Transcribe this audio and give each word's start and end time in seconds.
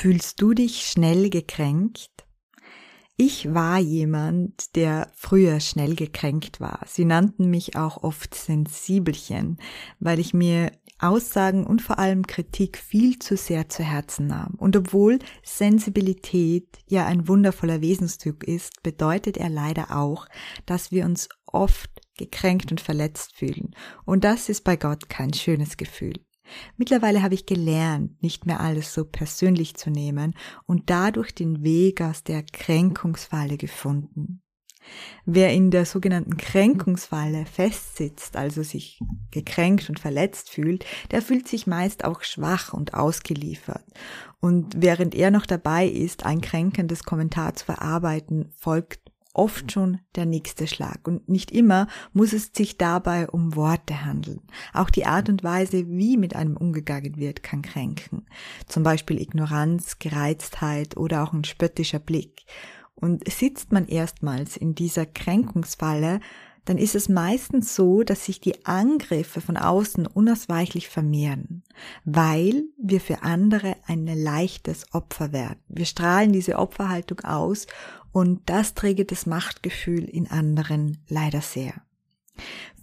Fühlst 0.00 0.40
du 0.40 0.54
dich 0.54 0.86
schnell 0.86 1.28
gekränkt? 1.28 2.24
Ich 3.18 3.52
war 3.52 3.78
jemand, 3.78 4.74
der 4.74 5.12
früher 5.14 5.60
schnell 5.60 5.94
gekränkt 5.94 6.58
war. 6.58 6.80
Sie 6.86 7.04
nannten 7.04 7.50
mich 7.50 7.76
auch 7.76 8.02
oft 8.02 8.34
Sensibelchen, 8.34 9.58
weil 9.98 10.18
ich 10.18 10.32
mir 10.32 10.72
Aussagen 11.00 11.66
und 11.66 11.82
vor 11.82 11.98
allem 11.98 12.26
Kritik 12.26 12.78
viel 12.78 13.18
zu 13.18 13.36
sehr 13.36 13.68
zu 13.68 13.82
Herzen 13.82 14.26
nahm. 14.26 14.54
Und 14.56 14.74
obwohl 14.74 15.18
Sensibilität 15.42 16.78
ja 16.86 17.04
ein 17.04 17.28
wundervoller 17.28 17.82
Wesenszug 17.82 18.44
ist, 18.44 18.82
bedeutet 18.82 19.36
er 19.36 19.50
leider 19.50 19.94
auch, 19.94 20.24
dass 20.64 20.90
wir 20.90 21.04
uns 21.04 21.28
oft 21.44 21.90
gekränkt 22.16 22.70
und 22.70 22.80
verletzt 22.80 23.36
fühlen. 23.36 23.76
Und 24.06 24.24
das 24.24 24.48
ist 24.48 24.64
bei 24.64 24.76
Gott 24.76 25.10
kein 25.10 25.34
schönes 25.34 25.76
Gefühl. 25.76 26.14
Mittlerweile 26.76 27.22
habe 27.22 27.34
ich 27.34 27.46
gelernt, 27.46 28.22
nicht 28.22 28.46
mehr 28.46 28.60
alles 28.60 28.92
so 28.94 29.04
persönlich 29.04 29.76
zu 29.76 29.90
nehmen 29.90 30.34
und 30.66 30.90
dadurch 30.90 31.34
den 31.34 31.62
Weg 31.62 32.00
aus 32.00 32.24
der 32.24 32.42
Kränkungsfalle 32.42 33.56
gefunden. 33.56 34.42
Wer 35.24 35.52
in 35.52 35.70
der 35.70 35.84
sogenannten 35.84 36.36
Kränkungsfalle 36.36 37.44
festsitzt, 37.46 38.36
also 38.36 38.62
sich 38.62 38.98
gekränkt 39.30 39.88
und 39.88 40.00
verletzt 40.00 40.50
fühlt, 40.50 40.84
der 41.10 41.22
fühlt 41.22 41.46
sich 41.46 41.66
meist 41.66 42.04
auch 42.04 42.22
schwach 42.22 42.72
und 42.72 42.94
ausgeliefert. 42.94 43.84
Und 44.40 44.74
während 44.76 45.14
er 45.14 45.30
noch 45.30 45.46
dabei 45.46 45.86
ist, 45.86 46.24
ein 46.24 46.40
kränkendes 46.40 47.04
Kommentar 47.04 47.54
zu 47.54 47.66
verarbeiten, 47.66 48.52
folgt 48.56 49.09
oft 49.32 49.72
schon 49.72 50.00
der 50.16 50.26
nächste 50.26 50.66
Schlag. 50.66 51.06
Und 51.06 51.28
nicht 51.28 51.50
immer 51.50 51.86
muss 52.12 52.32
es 52.32 52.50
sich 52.54 52.78
dabei 52.78 53.28
um 53.28 53.54
Worte 53.54 54.04
handeln. 54.04 54.42
Auch 54.72 54.90
die 54.90 55.06
Art 55.06 55.28
und 55.28 55.44
Weise, 55.44 55.88
wie 55.88 56.16
mit 56.16 56.34
einem 56.34 56.56
umgegangen 56.56 57.16
wird, 57.16 57.42
kann 57.42 57.62
kränken. 57.62 58.26
Zum 58.66 58.82
Beispiel 58.82 59.20
Ignoranz, 59.20 59.98
Gereiztheit 59.98 60.96
oder 60.96 61.22
auch 61.22 61.32
ein 61.32 61.44
spöttischer 61.44 62.00
Blick. 62.00 62.44
Und 62.94 63.26
sitzt 63.30 63.72
man 63.72 63.86
erstmals 63.86 64.56
in 64.56 64.74
dieser 64.74 65.06
Kränkungsfalle, 65.06 66.20
dann 66.70 66.78
ist 66.78 66.94
es 66.94 67.08
meistens 67.08 67.74
so, 67.74 68.04
dass 68.04 68.26
sich 68.26 68.38
die 68.38 68.64
Angriffe 68.64 69.40
von 69.40 69.56
außen 69.56 70.06
unausweichlich 70.06 70.88
vermehren, 70.88 71.64
weil 72.04 72.62
wir 72.80 73.00
für 73.00 73.24
andere 73.24 73.74
ein 73.88 74.06
leichtes 74.06 74.86
Opfer 74.94 75.32
werden. 75.32 75.58
Wir 75.66 75.84
strahlen 75.84 76.32
diese 76.32 76.60
Opferhaltung 76.60 77.22
aus 77.22 77.66
und 78.12 78.48
das 78.48 78.74
trägt 78.74 79.10
das 79.10 79.26
Machtgefühl 79.26 80.04
in 80.04 80.30
anderen 80.30 80.98
leider 81.08 81.40
sehr. 81.40 81.74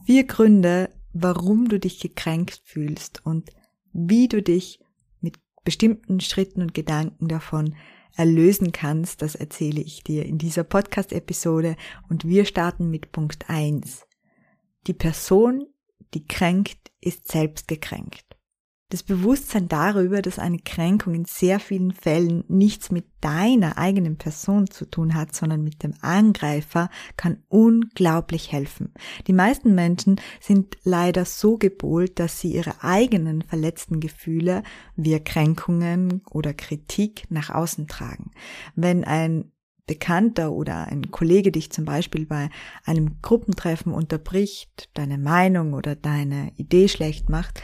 Vier 0.06 0.26
Gründe, 0.26 0.90
warum 1.14 1.70
du 1.70 1.80
dich 1.80 2.02
gekränkt 2.02 2.62
fühlst 2.66 3.26
und 3.26 3.52
wie 3.94 4.28
du 4.28 4.42
dich 4.42 4.82
mit 5.22 5.40
bestimmten 5.64 6.20
Schritten 6.20 6.62
und 6.62 6.74
Gedanken 6.74 7.30
davon 7.30 7.74
erlösen 8.16 8.72
kannst, 8.72 9.22
das 9.22 9.36
erzähle 9.36 9.82
ich 9.82 10.04
dir 10.04 10.26
in 10.26 10.38
dieser 10.38 10.64
Podcast-Episode 10.64 11.76
und 12.10 12.26
wir 12.26 12.46
starten 12.46 12.90
mit 12.90 13.12
Punkt 13.12 13.50
eins. 13.50 14.08
Die 14.88 14.94
Person, 14.94 15.68
die 16.14 16.26
kränkt, 16.26 16.92
ist 17.02 17.28
selbst 17.28 17.68
gekränkt. 17.68 18.27
Das 18.90 19.04
Bewusstsein 19.04 19.68
darüber, 19.68 20.22
dass 20.22 20.40
eine 20.40 20.60
Kränkung 20.60 21.14
in 21.14 21.26
sehr 21.26 21.60
vielen 21.60 21.92
Fällen 21.92 22.46
nichts 22.48 22.90
mit 22.90 23.06
deiner 23.20 23.78
eigenen 23.78 24.16
Person 24.16 24.70
zu 24.70 24.86
tun 24.86 25.14
hat, 25.14 25.36
sondern 25.36 25.62
mit 25.62 25.84
dem 25.84 25.94
Angreifer, 26.00 26.90
kann 27.18 27.44
unglaublich 27.50 28.54
helfen. 28.54 28.94
Die 29.28 29.34
meisten 29.34 29.76
Menschen 29.76 30.22
sind 30.40 30.78
leider 30.84 31.26
so 31.26 31.58
gepolt, 31.58 32.18
dass 32.18 32.40
sie 32.40 32.54
ihre 32.54 32.82
eigenen 32.82 33.42
verletzten 33.42 34.00
Gefühle 34.00 34.64
wie 34.96 35.20
Kränkungen 35.20 36.22
oder 36.30 36.54
Kritik 36.54 37.26
nach 37.30 37.50
außen 37.50 37.88
tragen. 37.88 38.32
Wenn 38.76 39.04
ein 39.04 39.52
Bekannter 39.86 40.54
oder 40.54 40.88
ein 40.88 41.12
Kollege 41.12 41.52
dich 41.52 41.72
zum 41.72 41.84
Beispiel 41.84 42.26
bei 42.26 42.50
einem 42.86 43.22
Gruppentreffen 43.22 43.94
unterbricht, 43.94 44.90
deine 44.94 45.18
Meinung 45.18 45.74
oder 45.74 45.96
deine 45.96 46.52
Idee 46.56 46.88
schlecht 46.88 47.30
macht, 47.30 47.62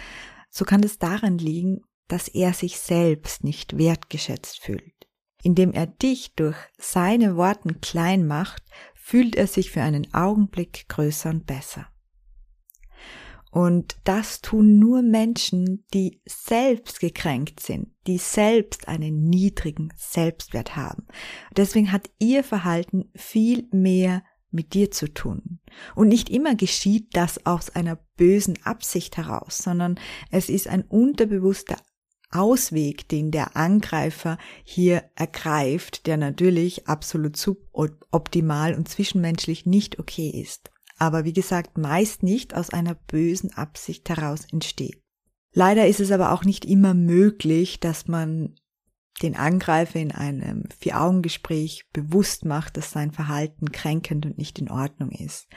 so 0.54 0.66
kann 0.66 0.84
es 0.84 1.00
daran 1.00 1.40
liegen, 1.40 1.82
dass 2.08 2.28
er 2.28 2.54
sich 2.54 2.80
selbst 2.80 3.44
nicht 3.44 3.78
wertgeschätzt 3.78 4.60
fühlt. 4.62 4.94
Indem 5.42 5.74
er 5.74 5.88
dich 5.88 6.36
durch 6.36 6.56
seine 6.78 7.36
Worten 7.36 7.82
klein 7.82 8.28
macht, 8.28 8.64
fühlt 8.94 9.36
er 9.36 9.48
sich 9.48 9.72
für 9.72 9.82
einen 9.82 10.14
Augenblick 10.14 10.88
größer 10.88 11.32
und 11.32 11.48
besser. 11.48 11.88
Und 13.50 13.98
das 14.04 14.42
tun 14.42 14.80
nur 14.80 15.02
Menschen, 15.02 15.86
die 15.94 16.22
selbst 16.26 17.00
gekränkt 17.00 17.60
sind, 17.60 17.90
die 18.08 18.18
selbst 18.18 18.88
einen 18.88 19.30
niedrigen 19.30 19.92
Selbstwert 19.96 20.76
haben. 20.76 21.08
Deswegen 21.58 21.92
hat 21.92 22.10
ihr 22.20 22.44
Verhalten 22.44 23.12
viel 23.16 23.68
mehr 23.72 24.24
mit 24.54 24.74
dir 24.74 24.92
zu 24.92 25.14
tun. 25.14 25.60
Und 25.96 26.08
nicht 26.08 26.30
immer 26.30 26.56
geschieht 26.56 27.16
das 27.16 27.46
aus 27.46 27.70
einer 27.70 27.98
bösen 28.18 28.58
Absicht 28.64 29.18
heraus, 29.18 29.58
sondern 29.58 30.00
es 30.32 30.50
ist 30.50 30.68
ein 30.68 30.84
unterbewusster 30.84 31.78
Ausweg, 32.32 33.08
den 33.10 33.32
der 33.32 33.56
Angreifer 33.56 34.38
hier 34.64 35.04
ergreift, 35.16 36.08
der 36.08 36.18
natürlich 36.18 36.88
absolut 36.88 37.38
suboptimal 37.38 38.74
und 38.74 38.90
zwischenmenschlich 38.90 39.66
nicht 39.66 40.00
okay 40.00 40.30
ist. 40.30 40.72
Aber 40.98 41.26
wie 41.26 41.34
gesagt, 41.34 41.78
meist 41.78 42.24
nicht 42.24 42.56
aus 42.56 42.72
einer 42.72 42.96
bösen 42.96 43.54
Absicht 43.54 44.10
heraus 44.10 44.46
entsteht. 44.52 45.00
Leider 45.54 45.88
ist 45.88 46.00
es 46.00 46.12
aber 46.12 46.32
auch 46.32 46.44
nicht 46.44 46.66
immer 46.66 46.94
möglich, 46.94 47.80
dass 47.80 48.08
man 48.08 48.56
den 49.22 49.36
Angreifer 49.36 50.00
in 50.00 50.12
einem 50.12 50.66
Vier-Augen-Gespräch 50.80 51.86
bewusst 51.94 52.46
macht, 52.46 52.78
dass 52.78 52.92
sein 52.92 53.12
Verhalten 53.12 53.72
kränkend 53.72 54.26
und 54.26 54.38
nicht 54.38 54.60
in 54.60 54.70
Ordnung 54.70 55.12
ist. 55.12 55.48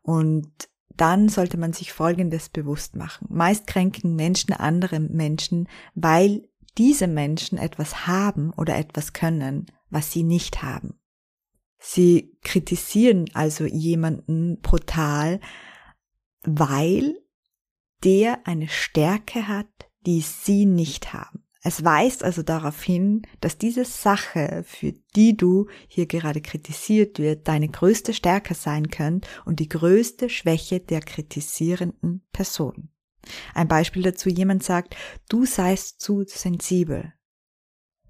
Und 0.00 0.50
dann 0.96 1.28
sollte 1.28 1.56
man 1.56 1.72
sich 1.72 1.92
Folgendes 1.92 2.48
bewusst 2.48 2.96
machen. 2.96 3.26
Meist 3.30 3.66
kränken 3.66 4.14
Menschen 4.16 4.52
andere 4.52 5.00
Menschen, 5.00 5.68
weil 5.94 6.48
diese 6.78 7.06
Menschen 7.06 7.58
etwas 7.58 8.06
haben 8.06 8.52
oder 8.54 8.76
etwas 8.76 9.12
können, 9.12 9.66
was 9.90 10.10
sie 10.10 10.22
nicht 10.22 10.62
haben. 10.62 10.98
Sie 11.78 12.36
kritisieren 12.42 13.28
also 13.34 13.64
jemanden 13.64 14.60
brutal, 14.60 15.40
weil 16.42 17.18
der 18.04 18.46
eine 18.46 18.68
Stärke 18.68 19.48
hat, 19.48 19.68
die 20.06 20.20
sie 20.20 20.64
nicht 20.64 21.12
haben. 21.12 21.41
Es 21.64 21.84
weist 21.84 22.24
also 22.24 22.42
darauf 22.42 22.82
hin, 22.82 23.22
dass 23.40 23.56
diese 23.56 23.84
Sache, 23.84 24.64
für 24.66 24.94
die 25.14 25.36
du 25.36 25.68
hier 25.86 26.06
gerade 26.06 26.40
kritisiert 26.40 27.20
wird, 27.20 27.46
deine 27.46 27.68
größte 27.68 28.12
Stärke 28.12 28.54
sein 28.54 28.90
könnte 28.90 29.28
und 29.44 29.60
die 29.60 29.68
größte 29.68 30.28
Schwäche 30.28 30.80
der 30.80 31.00
kritisierenden 31.00 32.26
Person. 32.32 32.90
Ein 33.54 33.68
Beispiel 33.68 34.02
dazu, 34.02 34.28
jemand 34.28 34.64
sagt, 34.64 34.96
du 35.28 35.46
seist 35.46 36.00
zu 36.00 36.24
sensibel. 36.26 37.12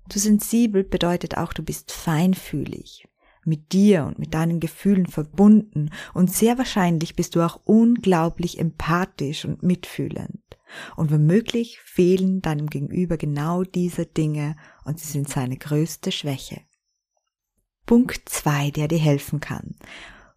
Zu 0.09 0.19
sensibel 0.19 0.83
bedeutet 0.83 1.37
auch, 1.37 1.53
du 1.53 1.63
bist 1.63 1.93
feinfühlig, 1.93 3.07
mit 3.45 3.73
dir 3.73 4.05
und 4.05 4.19
mit 4.19 4.35
deinen 4.35 4.61
Gefühlen 4.61 5.07
verbunden 5.07 5.91
und 6.15 6.33
sehr 6.33 6.59
wahrscheinlich 6.59 7.17
bist 7.17 7.35
du 7.35 7.43
auch 7.43 7.61
unglaublich 7.65 8.59
empathisch 8.59 9.45
und 9.45 9.63
mitfühlend. 9.63 10.41
Und 10.97 11.11
womöglich 11.11 11.81
fehlen 11.81 12.41
deinem 12.41 12.69
Gegenüber 12.69 13.17
genau 13.17 13.63
diese 13.63 14.07
Dinge 14.07 14.57
und 14.85 14.99
sie 14.99 15.11
sind 15.11 15.29
seine 15.29 15.57
größte 15.57 16.13
Schwäche. 16.13 16.61
Punkt 17.85 18.29
zwei, 18.29 18.71
der 18.71 18.89
dir 18.89 18.99
helfen 18.99 19.41
kann. 19.41 19.77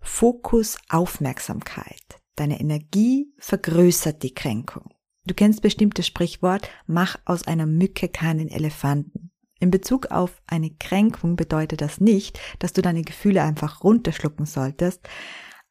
Fokus 0.01 0.77
Aufmerksamkeit. 0.89 2.21
Deine 2.35 2.59
Energie 2.59 3.33
vergrößert 3.37 4.23
die 4.23 4.33
Kränkung. 4.33 4.93
Du 5.25 5.33
kennst 5.33 5.61
bestimmt 5.61 5.97
das 5.97 6.05
Sprichwort, 6.05 6.69
mach 6.85 7.17
aus 7.25 7.47
einer 7.47 7.65
Mücke 7.65 8.09
keinen 8.09 8.49
Elefanten. 8.49 9.24
In 9.59 9.71
Bezug 9.71 10.07
auf 10.07 10.41
eine 10.47 10.69
Kränkung 10.71 11.35
bedeutet 11.35 11.81
das 11.81 12.01
nicht, 12.01 12.39
dass 12.59 12.73
du 12.73 12.81
deine 12.81 13.03
Gefühle 13.03 13.43
einfach 13.43 13.83
runterschlucken 13.83 14.45
solltest. 14.45 15.01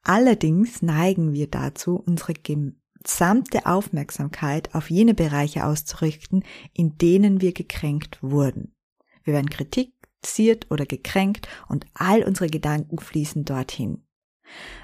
Allerdings 0.02 0.82
neigen 0.82 1.32
wir 1.32 1.48
dazu, 1.48 1.96
unsere 1.96 2.34
gesamte 2.34 3.66
Aufmerksamkeit 3.66 4.74
auf 4.74 4.90
jene 4.90 5.14
Bereiche 5.14 5.64
auszurichten, 5.64 6.44
in 6.72 6.96
denen 6.98 7.40
wir 7.40 7.52
gekränkt 7.52 8.22
wurden. 8.22 8.74
Wir 9.22 9.34
werden 9.34 9.50
Kritik, 9.50 9.94
provoziert 10.24 10.66
oder 10.70 10.86
gekränkt 10.86 11.48
und 11.68 11.86
all 11.94 12.22
unsere 12.22 12.48
Gedanken 12.48 12.98
fließen 12.98 13.44
dorthin. 13.44 14.06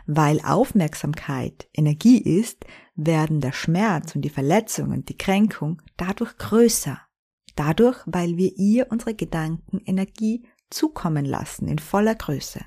Weil 0.07 0.41
Aufmerksamkeit 0.41 1.69
Energie 1.73 2.19
ist, 2.19 2.65
werden 2.95 3.41
der 3.41 3.53
Schmerz 3.53 4.15
und 4.15 4.23
die 4.23 4.31
Verletzung 4.31 4.91
und 4.91 5.09
die 5.09 5.17
Kränkung 5.17 5.81
dadurch 5.97 6.37
größer. 6.37 7.01
Dadurch, 7.57 7.99
weil 8.07 8.37
wir 8.37 8.57
ihr 8.57 8.87
unsere 8.91 9.15
Gedanken 9.15 9.81
Energie 9.85 10.47
zukommen 10.71 11.25
lassen 11.25 11.69
in 11.69 11.79
voller 11.79 12.15
Größe. 12.15 12.61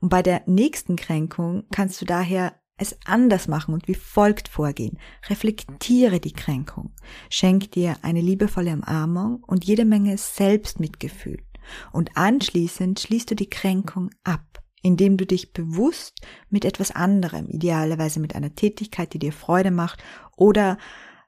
Und 0.00 0.08
bei 0.08 0.22
der 0.22 0.42
nächsten 0.46 0.96
Kränkung 0.96 1.64
kannst 1.70 2.00
du 2.00 2.06
daher 2.06 2.54
es 2.80 2.96
anders 3.04 3.46
machen 3.46 3.74
und 3.74 3.86
wie 3.86 3.94
folgt 3.94 4.48
vorgehen. 4.48 4.98
Reflektiere 5.28 6.18
die 6.18 6.32
Kränkung. 6.32 6.94
Schenk 7.28 7.72
dir 7.72 7.96
eine 8.02 8.22
liebevolle 8.22 8.72
Umarmung 8.72 9.44
und 9.46 9.66
jede 9.66 9.84
Menge 9.84 10.16
Selbstmitgefühl. 10.16 11.44
Und 11.92 12.16
anschließend 12.16 12.98
schließt 12.98 13.30
du 13.30 13.34
die 13.34 13.50
Kränkung 13.50 14.10
ab, 14.24 14.62
indem 14.82 15.18
du 15.18 15.26
dich 15.26 15.52
bewusst 15.52 16.20
mit 16.48 16.64
etwas 16.64 16.90
anderem, 16.90 17.48
idealerweise 17.48 18.18
mit 18.18 18.34
einer 18.34 18.54
Tätigkeit, 18.54 19.12
die 19.12 19.18
dir 19.18 19.32
Freude 19.32 19.70
macht 19.70 20.02
oder 20.36 20.78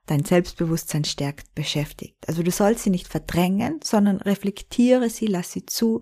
dein 0.07 0.25
Selbstbewusstsein 0.25 1.05
stärkt, 1.05 1.55
beschäftigt. 1.55 2.17
Also 2.27 2.43
du 2.43 2.51
sollst 2.51 2.85
sie 2.85 2.91
nicht 2.91 3.09
verdrängen, 3.09 3.81
sondern 3.85 4.17
reflektiere 4.17 5.11
sie, 5.11 5.27
lass 5.27 5.53
sie 5.53 5.67
zu, 5.67 6.01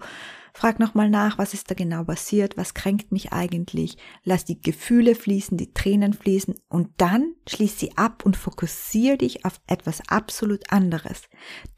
Frag 0.53 0.81
nochmal 0.81 1.09
nach, 1.09 1.39
was 1.39 1.55
ist 1.55 1.71
da 1.71 1.75
genau 1.75 2.05
passiert, 2.05 2.57
was 2.57 2.75
kränkt 2.75 3.13
mich 3.13 3.33
eigentlich, 3.33 3.97
lass 4.25 4.45
die 4.45 4.61
Gefühle 4.61 5.15
fließen, 5.15 5.57
die 5.57 5.73
Tränen 5.73 6.13
fließen 6.13 6.55
und 6.69 6.91
dann 6.97 7.35
schließ 7.49 7.79
sie 7.79 7.97
ab 7.97 8.25
und 8.25 8.37
fokussier 8.37 9.17
dich 9.17 9.45
auf 9.45 9.61
etwas 9.67 10.01
absolut 10.09 10.73
anderes. 10.73 11.23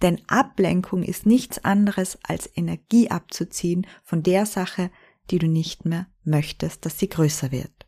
Denn 0.00 0.20
Ablenkung 0.26 1.02
ist 1.02 1.26
nichts 1.26 1.62
anderes 1.64 2.19
als 2.22 2.50
Energie 2.54 3.10
abzuziehen 3.10 3.86
von 4.02 4.22
der 4.22 4.46
Sache, 4.46 4.90
die 5.30 5.38
du 5.38 5.46
nicht 5.46 5.84
mehr 5.84 6.06
möchtest, 6.24 6.86
dass 6.86 6.98
sie 6.98 7.08
größer 7.08 7.52
wird. 7.52 7.86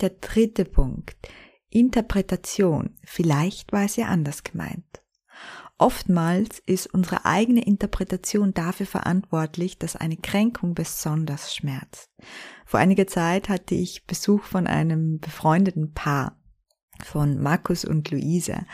Der 0.00 0.10
dritte 0.10 0.64
Punkt. 0.64 1.16
Interpretation. 1.70 2.98
Vielleicht 3.04 3.72
war 3.72 3.84
es 3.84 3.96
ja 3.96 4.06
anders 4.06 4.44
gemeint. 4.44 4.84
Oftmals 5.78 6.58
ist 6.66 6.92
unsere 6.92 7.24
eigene 7.24 7.64
Interpretation 7.64 8.52
dafür 8.52 8.84
verantwortlich, 8.84 9.78
dass 9.78 9.96
eine 9.96 10.18
Kränkung 10.18 10.74
besonders 10.74 11.54
schmerzt. 11.54 12.10
Vor 12.66 12.80
einiger 12.80 13.06
Zeit 13.06 13.48
hatte 13.48 13.74
ich 13.74 14.06
Besuch 14.06 14.42
von 14.42 14.66
einem 14.66 15.20
befreundeten 15.20 15.94
Paar, 15.94 16.36
von 17.02 17.40
Markus 17.40 17.86
und 17.86 18.10
Luise. 18.10 18.66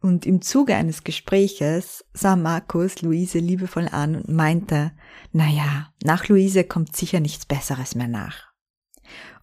Und 0.00 0.24
im 0.24 0.40
Zuge 0.40 0.76
eines 0.76 1.02
Gespräches 1.02 2.04
sah 2.12 2.36
Markus 2.36 3.02
Luise 3.02 3.40
liebevoll 3.40 3.88
an 3.88 4.14
und 4.14 4.28
meinte, 4.28 4.92
na 5.32 5.48
ja, 5.48 5.88
nach 6.04 6.28
Luise 6.28 6.62
kommt 6.62 6.94
sicher 6.94 7.18
nichts 7.18 7.44
Besseres 7.44 7.96
mehr 7.96 8.06
nach. 8.06 8.45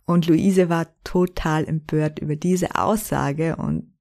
Und 0.05 0.27
Luise 0.27 0.69
war 0.69 0.87
total 1.03 1.65
empört 1.65 2.19
über 2.19 2.35
diese 2.35 2.75
Aussage 2.75 3.55
und 3.55 3.93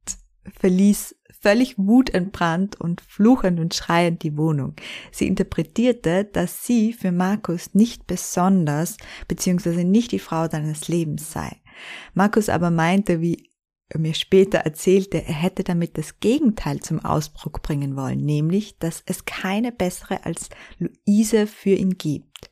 verließ 0.59 1.17
völlig 1.41 1.77
wutentbrannt 1.77 2.81
und 2.81 3.01
fluchend 3.01 3.59
und 3.59 3.75
schreiend 3.75 4.23
die 4.23 4.37
Wohnung. 4.37 4.75
Sie 5.11 5.27
interpretierte, 5.27 6.25
dass 6.25 6.65
sie 6.65 6.93
für 6.93 7.11
Markus 7.11 7.75
nicht 7.75 8.07
besonders 8.07 8.97
bzw. 9.27 9.85
nicht 9.85 10.13
die 10.13 10.21
Frau 10.21 10.49
seines 10.49 10.89
Lebens 10.89 11.33
sei. 11.33 11.57
Markus 12.15 12.49
aber 12.49 12.71
meinte, 12.71 13.21
wie 13.21 13.51
er 13.89 14.01
mir 14.01 14.15
später 14.15 14.59
erzählte, 14.59 15.19
er 15.19 15.35
hätte 15.35 15.65
damit 15.65 15.99
das 15.99 16.21
Gegenteil 16.21 16.81
zum 16.81 17.05
Ausdruck 17.05 17.63
bringen 17.63 17.97
wollen, 17.97 18.25
nämlich, 18.25 18.79
dass 18.79 19.03
es 19.05 19.25
keine 19.25 19.73
bessere 19.73 20.25
als 20.25 20.49
Luise 20.79 21.47
für 21.47 21.75
ihn 21.75 21.99
gibt. 21.99 22.51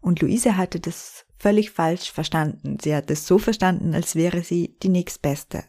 Und 0.00 0.20
Luise 0.20 0.56
hatte 0.56 0.80
das 0.80 1.24
völlig 1.44 1.72
falsch 1.72 2.10
verstanden. 2.10 2.78
Sie 2.80 2.96
hat 2.96 3.10
es 3.10 3.26
so 3.26 3.38
verstanden, 3.38 3.94
als 3.94 4.16
wäre 4.16 4.42
sie 4.42 4.78
die 4.82 4.88
nächstbeste. 4.88 5.64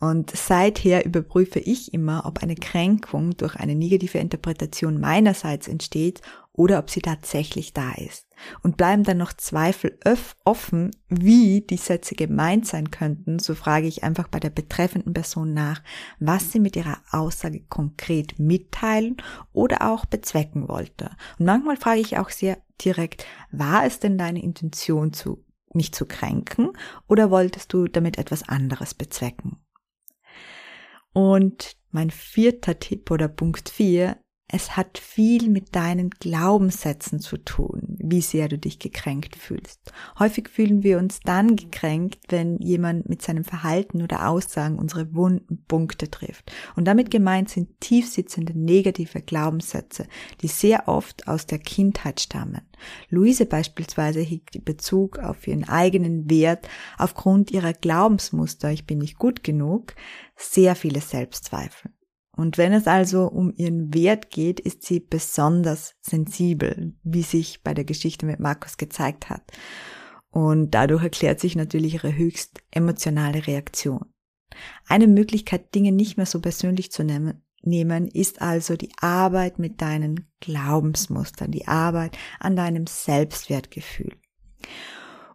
Und 0.00 0.32
seither 0.32 1.06
überprüfe 1.06 1.60
ich 1.60 1.94
immer, 1.94 2.24
ob 2.26 2.42
eine 2.42 2.56
Kränkung 2.56 3.36
durch 3.36 3.54
eine 3.54 3.76
negative 3.76 4.18
Interpretation 4.18 4.98
meinerseits 4.98 5.68
entsteht 5.68 6.22
oder 6.56 6.78
ob 6.78 6.88
sie 6.88 7.00
tatsächlich 7.00 7.72
da 7.72 7.92
ist. 7.92 8.28
Und 8.62 8.76
bleiben 8.76 9.02
dann 9.02 9.18
noch 9.18 9.32
Zweifel 9.32 9.98
offen, 10.44 10.90
wie 11.08 11.62
die 11.62 11.76
Sätze 11.76 12.14
gemeint 12.14 12.66
sein 12.66 12.90
könnten, 12.90 13.38
so 13.38 13.54
frage 13.54 13.86
ich 13.86 14.04
einfach 14.04 14.28
bei 14.28 14.38
der 14.40 14.50
betreffenden 14.50 15.12
Person 15.12 15.52
nach, 15.52 15.82
was 16.20 16.52
sie 16.52 16.60
mit 16.60 16.76
ihrer 16.76 16.98
Aussage 17.10 17.64
konkret 17.68 18.38
mitteilen 18.38 19.16
oder 19.52 19.90
auch 19.90 20.06
bezwecken 20.06 20.68
wollte. 20.68 21.10
Und 21.38 21.46
manchmal 21.46 21.76
frage 21.76 22.00
ich 22.00 22.18
auch 22.18 22.30
sehr 22.30 22.58
direkt, 22.84 23.26
war 23.50 23.84
es 23.84 23.98
denn 23.98 24.16
deine 24.16 24.42
Intention 24.42 25.12
zu 25.12 25.44
mich 25.72 25.92
zu 25.92 26.06
kränken 26.06 26.70
oder 27.08 27.30
wolltest 27.30 27.72
du 27.72 27.88
damit 27.88 28.16
etwas 28.16 28.48
anderes 28.48 28.94
bezwecken? 28.94 29.56
Und 31.12 31.76
mein 31.90 32.10
vierter 32.10 32.78
Tipp 32.78 33.10
oder 33.10 33.28
Punkt 33.28 33.68
vier 33.68 34.18
es 34.54 34.76
hat 34.76 34.98
viel 34.98 35.48
mit 35.48 35.74
deinen 35.74 36.10
Glaubenssätzen 36.10 37.18
zu 37.18 37.38
tun, 37.38 37.96
wie 37.98 38.20
sehr 38.20 38.46
du 38.46 38.56
dich 38.56 38.78
gekränkt 38.78 39.34
fühlst. 39.34 39.92
Häufig 40.16 40.48
fühlen 40.48 40.84
wir 40.84 40.98
uns 40.98 41.18
dann 41.18 41.56
gekränkt, 41.56 42.20
wenn 42.28 42.58
jemand 42.58 43.08
mit 43.08 43.20
seinem 43.20 43.42
Verhalten 43.42 44.00
oder 44.00 44.28
Aussagen 44.28 44.78
unsere 44.78 45.12
wunden 45.12 45.64
Punkte 45.66 46.08
trifft. 46.08 46.52
Und 46.76 46.84
damit 46.84 47.10
gemeint 47.10 47.50
sind 47.50 47.80
tiefsitzende 47.80 48.56
negative 48.56 49.22
Glaubenssätze, 49.22 50.06
die 50.40 50.48
sehr 50.48 50.86
oft 50.86 51.26
aus 51.26 51.46
der 51.46 51.58
Kindheit 51.58 52.20
stammen. 52.20 52.62
Luise 53.08 53.46
beispielsweise 53.46 54.20
hegt 54.20 54.64
Bezug 54.64 55.18
auf 55.18 55.48
ihren 55.48 55.68
eigenen 55.68 56.30
Wert 56.30 56.68
aufgrund 56.96 57.50
ihrer 57.50 57.72
Glaubensmuster, 57.72 58.70
ich 58.70 58.86
bin 58.86 58.98
nicht 58.98 59.18
gut 59.18 59.42
genug, 59.42 59.96
sehr 60.36 60.76
viele 60.76 61.00
Selbstzweifel. 61.00 61.90
Und 62.36 62.58
wenn 62.58 62.72
es 62.72 62.86
also 62.86 63.26
um 63.26 63.52
ihren 63.56 63.94
Wert 63.94 64.30
geht, 64.30 64.58
ist 64.60 64.82
sie 64.82 65.00
besonders 65.00 65.94
sensibel, 66.00 66.94
wie 67.02 67.22
sich 67.22 67.62
bei 67.62 67.74
der 67.74 67.84
Geschichte 67.84 68.26
mit 68.26 68.40
Markus 68.40 68.76
gezeigt 68.76 69.30
hat. 69.30 69.42
Und 70.30 70.72
dadurch 70.72 71.04
erklärt 71.04 71.38
sich 71.38 71.54
natürlich 71.54 71.94
ihre 71.94 72.16
höchst 72.16 72.62
emotionale 72.72 73.46
Reaktion. 73.46 74.06
Eine 74.88 75.06
Möglichkeit, 75.06 75.74
Dinge 75.74 75.92
nicht 75.92 76.16
mehr 76.16 76.26
so 76.26 76.40
persönlich 76.40 76.90
zu 76.90 77.04
nehmen, 77.04 78.08
ist 78.08 78.42
also 78.42 78.76
die 78.76 78.92
Arbeit 78.98 79.58
mit 79.58 79.80
deinen 79.80 80.28
Glaubensmustern, 80.40 81.52
die 81.52 81.68
Arbeit 81.68 82.18
an 82.40 82.56
deinem 82.56 82.86
Selbstwertgefühl. 82.86 84.16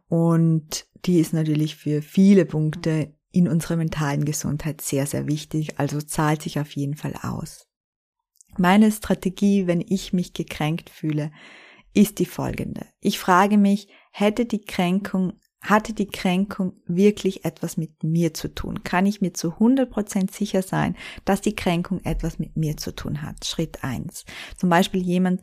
Und 0.09 0.85
die 1.05 1.19
ist 1.19 1.33
natürlich 1.33 1.75
für 1.75 2.01
viele 2.01 2.45
Punkte 2.45 3.13
in 3.31 3.47
unserer 3.47 3.75
mentalen 3.75 4.25
Gesundheit 4.25 4.81
sehr, 4.81 5.05
sehr 5.05 5.27
wichtig, 5.27 5.79
also 5.79 6.01
zahlt 6.01 6.41
sich 6.41 6.59
auf 6.59 6.71
jeden 6.71 6.95
Fall 6.95 7.13
aus. 7.21 7.67
Meine 8.57 8.91
Strategie, 8.91 9.67
wenn 9.67 9.81
ich 9.81 10.13
mich 10.13 10.33
gekränkt 10.33 10.89
fühle, 10.89 11.31
ist 11.93 12.19
die 12.19 12.25
folgende. 12.25 12.85
Ich 12.99 13.19
frage 13.19 13.57
mich, 13.57 13.87
hätte 14.11 14.45
die 14.45 14.61
Kränkung, 14.61 15.33
hatte 15.61 15.93
die 15.93 16.07
Kränkung 16.07 16.73
wirklich 16.85 17.45
etwas 17.45 17.77
mit 17.77 18.03
mir 18.03 18.33
zu 18.33 18.53
tun? 18.53 18.83
Kann 18.83 19.05
ich 19.05 19.21
mir 19.21 19.33
zu 19.33 19.53
100% 19.53 20.31
sicher 20.31 20.61
sein, 20.61 20.95
dass 21.25 21.41
die 21.41 21.55
Kränkung 21.55 21.99
etwas 22.03 22.39
mit 22.39 22.57
mir 22.57 22.77
zu 22.77 22.95
tun 22.95 23.21
hat? 23.21 23.45
Schritt 23.45 23.83
eins. 23.83 24.25
Zum 24.57 24.69
Beispiel 24.69 25.01
jemand 25.01 25.41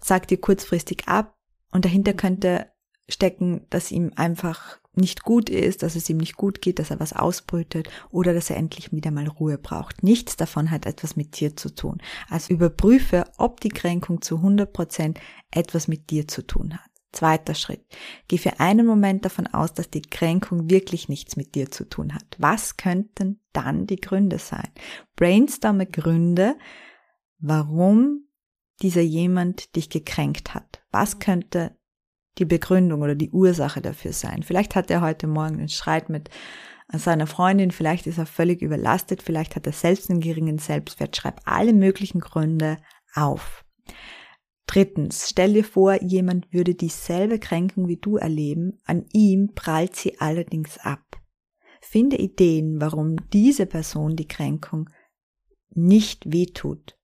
sagt 0.00 0.30
dir 0.30 0.38
kurzfristig 0.38 1.08
ab 1.08 1.36
und 1.70 1.84
dahinter 1.84 2.12
könnte 2.12 2.70
stecken, 3.08 3.66
dass 3.70 3.90
ihm 3.90 4.12
einfach 4.16 4.78
nicht 4.96 5.22
gut 5.22 5.50
ist, 5.50 5.82
dass 5.82 5.96
es 5.96 6.08
ihm 6.08 6.18
nicht 6.18 6.36
gut 6.36 6.60
geht, 6.60 6.78
dass 6.78 6.90
er 6.90 7.00
was 7.00 7.12
ausbrütet 7.12 7.88
oder 8.10 8.34
dass 8.34 8.50
er 8.50 8.56
endlich 8.56 8.92
wieder 8.92 9.10
mal 9.10 9.28
Ruhe 9.28 9.58
braucht. 9.58 10.02
Nichts 10.02 10.36
davon 10.36 10.70
hat 10.70 10.86
etwas 10.86 11.16
mit 11.16 11.40
dir 11.40 11.56
zu 11.56 11.74
tun. 11.74 11.98
Also 12.28 12.52
überprüfe, 12.52 13.24
ob 13.38 13.60
die 13.60 13.68
Kränkung 13.68 14.22
zu 14.22 14.36
100 14.36 14.72
Prozent 14.72 15.20
etwas 15.50 15.88
mit 15.88 16.10
dir 16.10 16.28
zu 16.28 16.46
tun 16.46 16.74
hat. 16.74 16.90
Zweiter 17.12 17.54
Schritt. 17.54 17.84
Geh 18.26 18.38
für 18.38 18.58
einen 18.58 18.86
Moment 18.86 19.24
davon 19.24 19.46
aus, 19.46 19.72
dass 19.72 19.88
die 19.88 20.02
Kränkung 20.02 20.68
wirklich 20.68 21.08
nichts 21.08 21.36
mit 21.36 21.54
dir 21.54 21.70
zu 21.70 21.88
tun 21.88 22.12
hat. 22.12 22.24
Was 22.38 22.76
könnten 22.76 23.40
dann 23.52 23.86
die 23.86 24.00
Gründe 24.00 24.38
sein? 24.38 24.68
Brainstorme 25.14 25.86
Gründe, 25.86 26.56
warum 27.38 28.26
dieser 28.82 29.02
jemand 29.02 29.76
dich 29.76 29.90
gekränkt 29.90 30.54
hat. 30.54 30.82
Was 30.90 31.20
könnte 31.20 31.76
die 32.38 32.44
Begründung 32.44 33.02
oder 33.02 33.14
die 33.14 33.30
Ursache 33.30 33.80
dafür 33.80 34.12
sein. 34.12 34.42
Vielleicht 34.42 34.74
hat 34.74 34.90
er 34.90 35.00
heute 35.00 35.26
Morgen 35.26 35.58
einen 35.58 35.68
Streit 35.68 36.08
mit 36.08 36.30
seiner 36.92 37.26
Freundin, 37.26 37.70
vielleicht 37.70 38.06
ist 38.06 38.18
er 38.18 38.26
völlig 38.26 38.60
überlastet, 38.62 39.22
vielleicht 39.22 39.56
hat 39.56 39.66
er 39.66 39.72
selbst 39.72 40.10
einen 40.10 40.20
geringen 40.20 40.58
Selbstwert. 40.58 41.16
Schreib 41.16 41.40
alle 41.44 41.72
möglichen 41.72 42.20
Gründe 42.20 42.78
auf. 43.14 43.64
Drittens, 44.66 45.28
stell 45.30 45.52
dir 45.52 45.64
vor, 45.64 46.02
jemand 46.02 46.52
würde 46.52 46.74
dieselbe 46.74 47.38
Kränkung 47.38 47.86
wie 47.88 47.98
du 47.98 48.16
erleben, 48.16 48.80
an 48.84 49.04
ihm 49.12 49.52
prallt 49.54 49.94
sie 49.94 50.18
allerdings 50.20 50.78
ab. 50.78 51.20
Finde 51.80 52.16
Ideen, 52.16 52.80
warum 52.80 53.16
diese 53.30 53.66
Person 53.66 54.16
die 54.16 54.26
Kränkung 54.26 54.88
nicht 55.70 56.32
wehtut. 56.32 56.98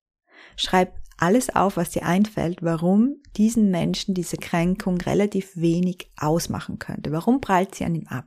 Schreib 0.57 1.00
alles 1.21 1.55
auf, 1.55 1.77
was 1.77 1.91
dir 1.91 2.05
einfällt, 2.05 2.63
warum 2.63 3.17
diesen 3.37 3.71
Menschen 3.71 4.15
diese 4.15 4.37
Kränkung 4.37 5.01
relativ 5.01 5.57
wenig 5.57 6.11
ausmachen 6.17 6.79
könnte. 6.79 7.13
Warum 7.13 7.41
prallt 7.41 7.75
sie 7.75 7.85
an 7.85 7.95
ihm 7.95 8.07
ab? 8.09 8.27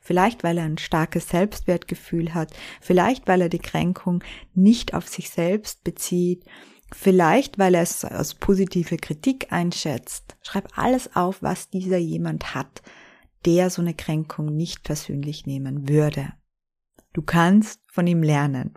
Vielleicht, 0.00 0.44
weil 0.44 0.58
er 0.58 0.64
ein 0.64 0.78
starkes 0.78 1.28
Selbstwertgefühl 1.28 2.34
hat, 2.34 2.52
vielleicht, 2.80 3.26
weil 3.26 3.40
er 3.40 3.48
die 3.48 3.58
Kränkung 3.58 4.22
nicht 4.54 4.94
auf 4.94 5.08
sich 5.08 5.30
selbst 5.30 5.82
bezieht, 5.84 6.44
vielleicht, 6.92 7.58
weil 7.58 7.74
er 7.74 7.82
es 7.82 8.04
als 8.04 8.34
positive 8.34 8.96
Kritik 8.96 9.52
einschätzt. 9.52 10.36
Schreib 10.42 10.78
alles 10.78 11.16
auf, 11.16 11.42
was 11.42 11.70
dieser 11.70 11.98
jemand 11.98 12.54
hat, 12.54 12.82
der 13.44 13.70
so 13.70 13.82
eine 13.82 13.94
Kränkung 13.94 14.54
nicht 14.54 14.84
persönlich 14.84 15.46
nehmen 15.46 15.88
würde. 15.88 16.32
Du 17.12 17.22
kannst 17.22 17.80
von 17.90 18.06
ihm 18.06 18.22
lernen. 18.22 18.74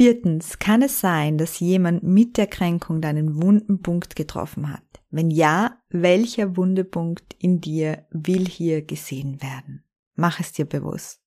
Viertens, 0.00 0.58
kann 0.58 0.80
es 0.80 0.98
sein, 0.98 1.36
dass 1.36 1.60
jemand 1.60 2.02
mit 2.02 2.38
der 2.38 2.46
Kränkung 2.46 3.02
deinen 3.02 3.42
wunden 3.42 3.82
Punkt 3.82 4.16
getroffen 4.16 4.72
hat? 4.72 5.02
Wenn 5.10 5.30
ja, 5.30 5.82
welcher 5.90 6.56
Wundepunkt 6.56 7.36
in 7.38 7.60
dir 7.60 8.06
will 8.08 8.48
hier 8.48 8.80
gesehen 8.80 9.42
werden? 9.42 9.84
Mach 10.14 10.40
es 10.40 10.52
dir 10.52 10.64
bewusst. 10.64 11.20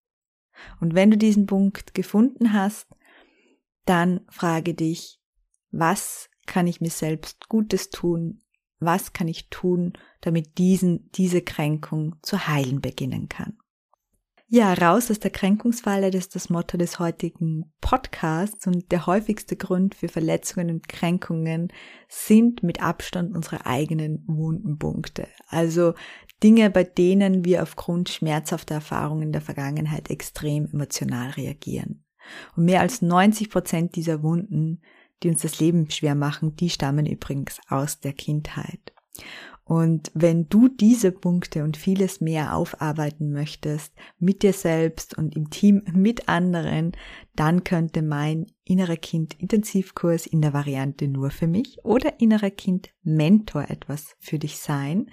Und 0.81 0.95
wenn 0.95 1.11
du 1.11 1.19
diesen 1.19 1.45
Punkt 1.45 1.93
gefunden 1.93 2.51
hast, 2.51 2.87
dann 3.85 4.21
frage 4.31 4.73
dich, 4.73 5.21
was 5.69 6.31
kann 6.47 6.65
ich 6.65 6.81
mir 6.81 6.89
selbst 6.89 7.49
Gutes 7.49 7.91
tun? 7.91 8.41
Was 8.79 9.13
kann 9.13 9.27
ich 9.27 9.49
tun, 9.49 9.93
damit 10.21 10.57
diesen, 10.57 11.11
diese 11.11 11.43
Kränkung 11.43 12.15
zu 12.23 12.47
heilen 12.47 12.81
beginnen 12.81 13.29
kann? 13.29 13.55
Ja, 14.55 14.71
raus 14.73 15.09
aus 15.09 15.17
der 15.17 15.31
Kränkungsfalle, 15.31 16.11
das 16.11 16.25
ist 16.25 16.35
das 16.35 16.51
Motto 16.51 16.77
des 16.77 16.99
heutigen 16.99 17.73
Podcasts 17.81 18.67
und 18.67 18.91
der 18.91 19.07
häufigste 19.07 19.55
Grund 19.55 19.95
für 19.95 20.09
Verletzungen 20.09 20.69
und 20.69 20.87
Kränkungen 20.87 21.73
sind 22.07 22.61
mit 22.61 22.79
Abstand 22.79 23.35
unsere 23.35 23.65
eigenen 23.65 24.23
Wundenpunkte. 24.27 25.27
Also 25.47 25.95
Dinge, 26.43 26.69
bei 26.69 26.83
denen 26.83 27.43
wir 27.43 27.63
aufgrund 27.63 28.09
schmerzhafter 28.09 28.75
Erfahrungen 28.75 29.31
der 29.31 29.41
Vergangenheit 29.41 30.11
extrem 30.11 30.67
emotional 30.71 31.31
reagieren. 31.31 32.05
Und 32.55 32.65
mehr 32.65 32.81
als 32.81 33.01
90 33.01 33.49
Prozent 33.49 33.95
dieser 33.95 34.21
Wunden, 34.21 34.83
die 35.23 35.29
uns 35.29 35.41
das 35.41 35.59
Leben 35.59 35.89
schwer 35.89 36.13
machen, 36.13 36.55
die 36.57 36.69
stammen 36.69 37.07
übrigens 37.07 37.59
aus 37.69 38.01
der 38.01 38.13
Kindheit. 38.13 38.93
Und 39.65 40.11
wenn 40.13 40.49
du 40.49 40.67
diese 40.67 41.13
Punkte 41.13 41.63
und 41.63 41.77
vieles 41.77 42.19
mehr 42.19 42.55
aufarbeiten 42.55 43.31
möchtest, 43.31 43.93
mit 44.19 44.43
dir 44.43 44.51
selbst 44.51 45.17
und 45.17 45.35
im 45.37 45.49
Team 45.49 45.83
mit 45.93 46.27
anderen, 46.27 46.91
dann 47.35 47.63
könnte 47.63 48.01
mein 48.01 48.47
innerer 48.65 48.97
Kind 48.97 49.39
Intensivkurs 49.39 50.27
in 50.27 50.41
der 50.41 50.53
Variante 50.53 51.07
nur 51.07 51.31
für 51.31 51.47
mich 51.47 51.79
oder 51.83 52.19
innerer 52.19 52.51
Kind 52.51 52.89
Mentor 53.03 53.69
etwas 53.69 54.15
für 54.19 54.37
dich 54.37 54.57
sein. 54.57 55.09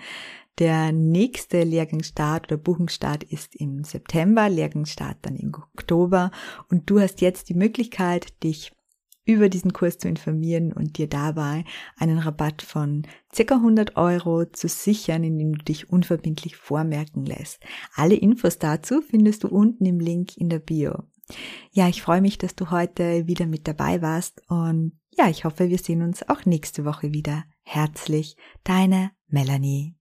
Der 0.59 0.93
nächste 0.93 1.63
Lehrgangsstart 1.63 2.51
oder 2.51 2.61
Buchungsstart 2.61 3.23
ist 3.25 3.55
im 3.55 3.85
September, 3.85 4.49
Lehrgangsstart 4.49 5.19
dann 5.23 5.37
im 5.37 5.55
Oktober 5.55 6.33
und 6.69 6.91
du 6.91 7.01
hast 7.01 7.21
jetzt 7.21 7.49
die 7.49 7.55
Möglichkeit, 7.55 8.43
dich 8.43 8.73
über 9.25 9.49
diesen 9.49 9.73
Kurs 9.73 9.99
zu 9.99 10.09
informieren 10.09 10.73
und 10.73 10.99
dir 10.99 11.09
dabei 11.09 11.65
einen 11.97 12.19
Rabatt 12.19 12.63
von 12.63 13.07
circa 13.35 13.57
100 13.57 13.97
Euro 13.97 14.45
zu 14.47 14.69
sichern, 14.69 15.25
indem 15.25 15.57
du 15.57 15.65
dich 15.65 15.91
unverbindlich 15.91 16.57
vormerken 16.57 17.25
lässt. 17.25 17.61
Alle 17.95 18.15
Infos 18.15 18.59
dazu 18.59 19.03
findest 19.03 19.45
du 19.45 19.49
unten 19.49 19.85
im 19.85 20.01
Link 20.01 20.37
in 20.37 20.49
der 20.49 20.59
Bio. 20.59 21.05
Ja, 21.71 21.89
ich 21.89 22.03
freue 22.03 22.21
mich, 22.21 22.39
dass 22.39 22.57
du 22.57 22.71
heute 22.71 23.27
wieder 23.27 23.47
mit 23.47 23.69
dabei 23.69 24.03
warst 24.03 24.43
und 24.49 24.99
ja, 25.17 25.29
ich 25.29 25.45
hoffe, 25.45 25.69
wir 25.69 25.79
sehen 25.79 26.03
uns 26.03 26.29
auch 26.29 26.47
nächste 26.47 26.85
Woche 26.85 27.13
wieder. 27.13 27.45
Herzlich, 27.63 28.37
deine 28.65 29.11
Melanie. 29.29 30.00